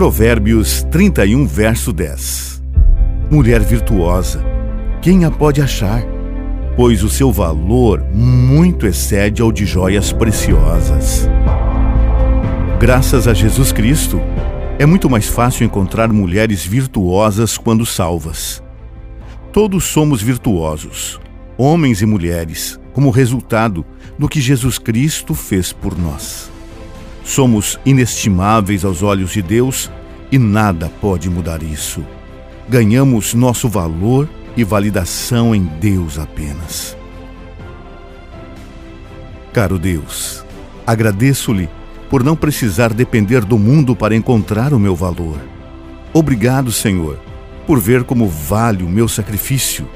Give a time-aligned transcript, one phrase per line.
[0.00, 2.62] Provérbios 31, verso 10
[3.30, 4.42] Mulher virtuosa,
[5.02, 6.02] quem a pode achar?
[6.74, 11.28] Pois o seu valor muito excede ao de joias preciosas.
[12.78, 14.18] Graças a Jesus Cristo,
[14.78, 18.62] é muito mais fácil encontrar mulheres virtuosas quando salvas.
[19.52, 21.20] Todos somos virtuosos,
[21.58, 23.84] homens e mulheres, como resultado
[24.18, 26.49] do que Jesus Cristo fez por nós.
[27.30, 29.88] Somos inestimáveis aos olhos de Deus
[30.32, 32.04] e nada pode mudar isso.
[32.68, 36.96] Ganhamos nosso valor e validação em Deus apenas.
[39.52, 40.44] Caro Deus,
[40.84, 41.68] agradeço-lhe
[42.10, 45.38] por não precisar depender do mundo para encontrar o meu valor.
[46.12, 47.16] Obrigado, Senhor,
[47.64, 49.88] por ver como vale o meu sacrifício,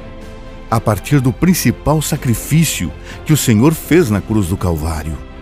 [0.71, 2.93] a partir do principal sacrifício
[3.27, 5.34] que o Senhor fez na cruz do Calvário.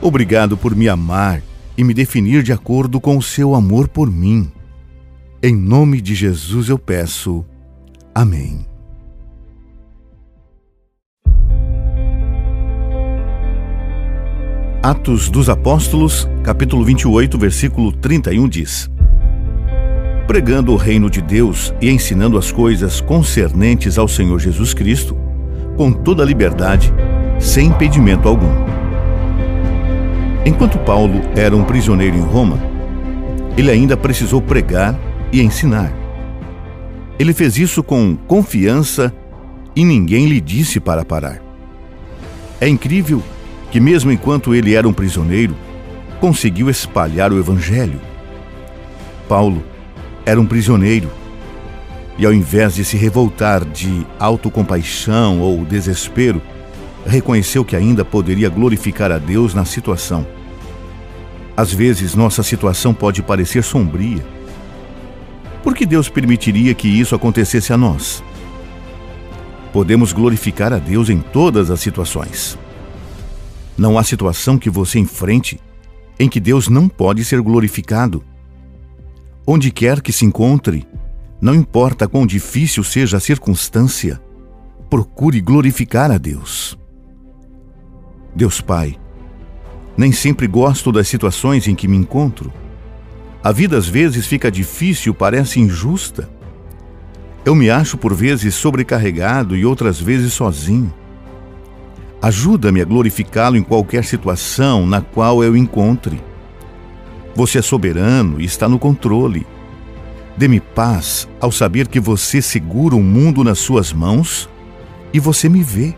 [0.00, 1.42] Obrigado por me amar
[1.76, 4.50] e me definir de acordo com o seu amor por mim.
[5.42, 7.44] Em nome de Jesus eu peço.
[8.14, 8.66] Amém.
[14.82, 18.90] Atos dos Apóstolos, capítulo 28, versículo 31 diz:
[20.26, 25.16] Pregando o reino de Deus e ensinando as coisas concernentes ao Senhor Jesus Cristo,
[25.76, 26.92] com toda liberdade,
[27.40, 28.83] sem impedimento algum.
[30.46, 32.58] Enquanto Paulo era um prisioneiro em Roma,
[33.56, 34.94] ele ainda precisou pregar
[35.32, 35.90] e ensinar.
[37.18, 39.12] Ele fez isso com confiança
[39.74, 41.40] e ninguém lhe disse para parar.
[42.60, 43.22] É incrível
[43.70, 45.56] que, mesmo enquanto ele era um prisioneiro,
[46.20, 48.00] conseguiu espalhar o Evangelho.
[49.26, 49.62] Paulo
[50.26, 51.10] era um prisioneiro
[52.18, 56.40] e, ao invés de se revoltar de autocompaixão ou desespero,
[57.06, 60.26] reconheceu que ainda poderia glorificar a Deus na situação.
[61.56, 64.24] Às vezes, nossa situação pode parecer sombria.
[65.62, 68.22] Por que Deus permitiria que isso acontecesse a nós?
[69.72, 72.58] Podemos glorificar a Deus em todas as situações.
[73.76, 75.60] Não há situação que você enfrente
[76.18, 78.22] em que Deus não pode ser glorificado.
[79.46, 80.86] Onde quer que se encontre,
[81.40, 84.20] não importa quão difícil seja a circunstância,
[84.88, 86.78] procure glorificar a Deus.
[88.34, 88.96] Deus Pai,
[89.96, 92.52] nem sempre gosto das situações em que me encontro.
[93.42, 96.28] A vida às vezes fica difícil, parece injusta.
[97.44, 100.92] Eu me acho por vezes sobrecarregado e outras vezes sozinho.
[102.20, 106.20] Ajuda-me a glorificá-lo em qualquer situação na qual eu encontre.
[107.36, 109.46] Você é soberano e está no controle.
[110.36, 114.48] Dê-me paz ao saber que você segura o mundo nas suas mãos
[115.12, 115.94] e você me vê.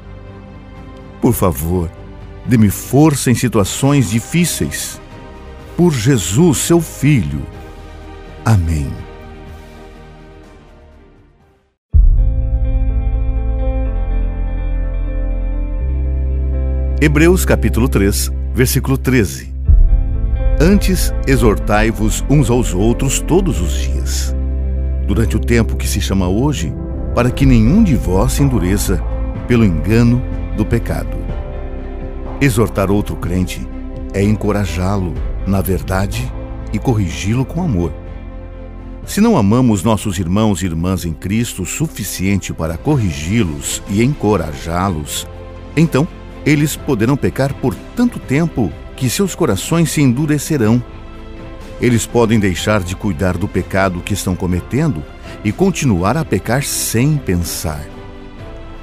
[1.22, 1.91] Por favor,
[2.49, 5.01] dê-me força em situações difíceis.
[5.77, 7.43] Por Jesus, seu Filho.
[8.45, 8.91] Amém.
[17.01, 19.55] Hebreus capítulo 3, versículo 13.
[20.59, 24.34] Antes exortai-vos uns aos outros todos os dias,
[25.07, 26.73] durante o tempo que se chama hoje,
[27.15, 29.03] para que nenhum de vós se endureça
[29.47, 30.23] pelo engano
[30.57, 31.25] do pecado.
[32.38, 33.66] Exortar outro crente
[34.12, 35.14] é encorajá-lo
[35.47, 36.30] na verdade
[36.70, 37.92] e corrigi-lo com amor.
[39.06, 45.26] Se não amamos nossos irmãos e irmãs em Cristo o suficiente para corrigi-los e encorajá-los,
[45.74, 46.06] então
[46.44, 50.82] eles poderão pecar por tanto tempo que seus corações se endurecerão.
[51.80, 55.03] Eles podem deixar de cuidar do pecado que estão cometendo
[55.42, 57.86] e continuar a pecar sem pensar.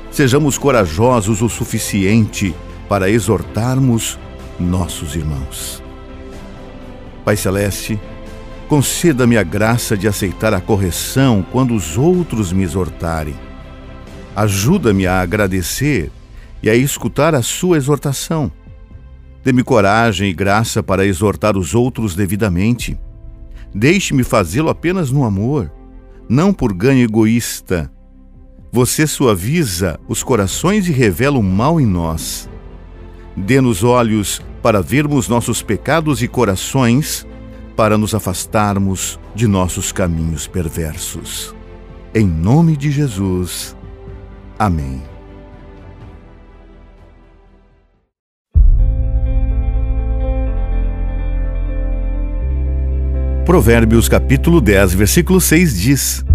[0.10, 2.56] Sejamos corajosos o suficiente
[2.88, 4.20] para exortarmos
[4.60, 5.82] nossos irmãos.
[7.26, 8.00] Pai Celeste,
[8.68, 13.36] conceda-me a graça de aceitar a correção quando os outros me exortarem.
[14.36, 16.12] Ajuda-me a agradecer
[16.62, 18.52] e a escutar a sua exortação.
[19.44, 22.98] Dê-me coragem e graça para exortar os outros devidamente.
[23.76, 25.72] Deixe-me fazê-lo apenas no amor,
[26.30, 27.92] não por ganho egoísta.
[28.72, 32.50] Você suaviza os corações e revela o mal em nós.
[33.36, 37.26] Dê-nos olhos para vermos nossos pecados e corações
[37.76, 41.56] para nos afastarmos de nossos caminhos perversos.
[42.14, 43.76] Em nome de Jesus.
[44.58, 45.02] Amém.
[53.46, 56.26] Provérbios capítulo 10, versículo 6 diz: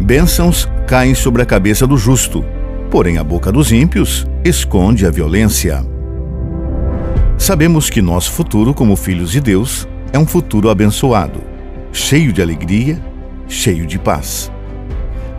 [0.00, 2.44] Bênçãos caem sobre a cabeça do justo,
[2.90, 5.95] porém a boca dos ímpios esconde a violência.
[7.38, 11.40] Sabemos que nosso futuro como filhos de Deus é um futuro abençoado,
[11.92, 13.00] cheio de alegria,
[13.46, 14.50] cheio de paz.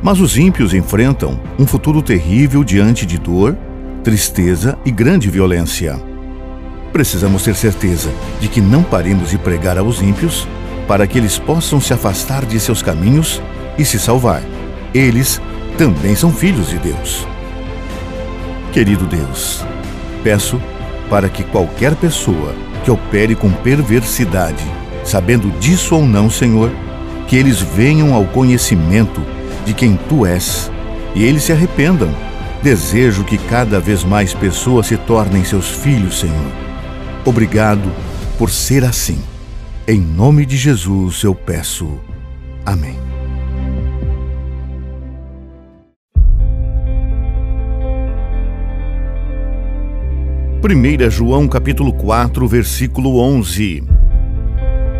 [0.01, 3.57] Mas os ímpios enfrentam um futuro terrível diante de dor,
[4.03, 5.99] tristeza e grande violência.
[6.93, 10.47] Precisamos ter certeza de que não paremos de pregar aos ímpios
[10.87, 13.41] para que eles possam se afastar de seus caminhos
[13.77, 14.43] e se salvar.
[14.93, 15.41] Eles
[15.77, 17.27] também são filhos de Deus.
[18.71, 19.65] Querido Deus,
[20.23, 20.61] peço
[21.09, 24.63] para que qualquer pessoa que opere com perversidade,
[25.03, 26.71] sabendo disso ou não, Senhor,
[27.27, 29.21] que eles venham ao conhecimento
[29.65, 30.71] de quem tu és
[31.13, 32.09] e eles se arrependam.
[32.61, 36.51] Desejo que cada vez mais pessoas se tornem seus filhos, Senhor.
[37.25, 37.91] Obrigado
[38.37, 39.21] por ser assim.
[39.87, 41.99] Em nome de Jesus eu peço.
[42.65, 43.06] Amém.
[50.67, 53.85] Primeira João capítulo 4, versículo 11.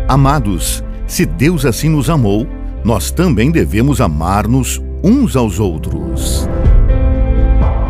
[0.08, 2.48] Amados, se Deus assim nos amou,
[2.82, 6.48] nós também devemos amar-nos uns aos outros.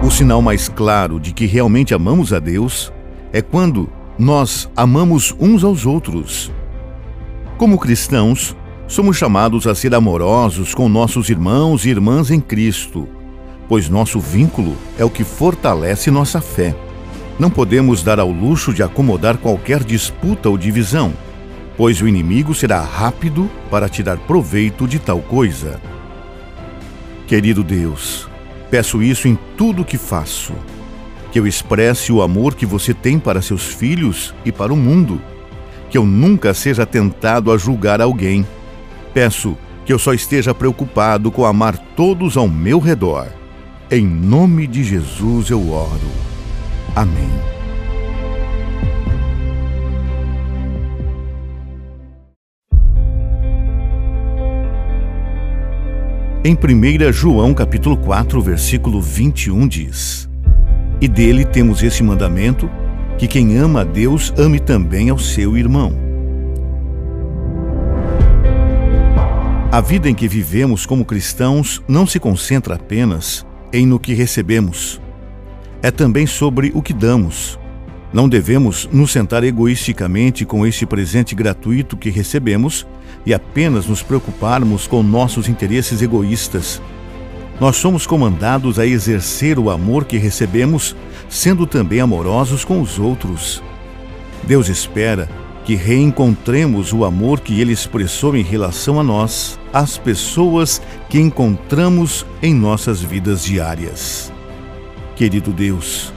[0.03, 2.93] O sinal mais claro de que realmente amamos a Deus
[3.33, 3.89] é quando
[4.19, 6.51] nós amamos uns aos outros.
[7.57, 8.57] Como cristãos,
[8.89, 13.07] somos chamados a ser amorosos com nossos irmãos e irmãs em Cristo,
[13.69, 16.75] pois nosso vínculo é o que fortalece nossa fé.
[17.39, 21.13] Não podemos dar ao luxo de acomodar qualquer disputa ou divisão,
[21.77, 25.81] pois o inimigo será rápido para tirar proveito de tal coisa.
[27.27, 28.29] Querido Deus,
[28.71, 30.53] peço isso em tudo que faço.
[31.31, 35.21] Que eu expresse o amor que você tem para seus filhos e para o mundo
[35.91, 38.47] que eu nunca seja tentado a julgar alguém.
[39.13, 43.29] Peço que eu só esteja preocupado com amar todos ao meu redor.
[43.91, 46.28] Em nome de Jesus eu oro.
[46.95, 47.29] Amém.
[56.45, 60.29] Em 1 João capítulo 4, versículo 21 diz:
[61.01, 62.71] E dele temos esse mandamento
[63.19, 65.93] que quem ama a Deus ame também ao seu irmão.
[69.71, 74.99] A vida em que vivemos como cristãos não se concentra apenas em no que recebemos.
[75.83, 77.59] É também sobre o que damos.
[78.13, 82.87] Não devemos nos sentar egoisticamente com este presente gratuito que recebemos
[83.25, 86.81] e apenas nos preocuparmos com nossos interesses egoístas.
[87.61, 90.97] Nós somos comandados a exercer o amor que recebemos
[91.29, 93.63] sendo também amorosos com os outros.
[94.45, 95.29] Deus espera
[95.65, 100.81] que reencontremos o amor que Ele expressou em relação a nós, às pessoas
[101.11, 104.33] que encontramos em nossas vidas diárias.
[105.19, 106.13] Querido Deus,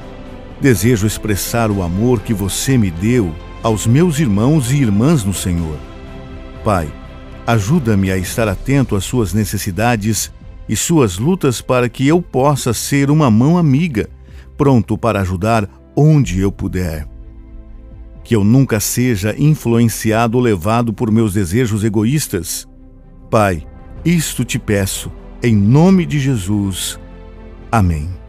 [0.62, 3.34] desejo expressar o amor que você me deu
[3.64, 5.76] aos meus irmãos e irmãs no Senhor.
[6.64, 6.88] Pai,
[7.48, 10.32] ajuda-me a estar atento às suas necessidades
[10.70, 14.08] e suas lutas para que eu possa ser uma mão amiga
[14.56, 17.08] pronto para ajudar onde eu puder.
[18.24, 22.68] Que eu nunca seja influenciado ou levado por meus desejos egoístas.
[23.32, 23.66] Pai,
[24.06, 25.12] isto te peço,
[25.42, 27.00] em nome de Jesus.
[27.72, 28.21] Amém.